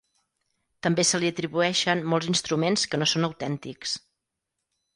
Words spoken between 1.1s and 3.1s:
li atribueixen molts instruments que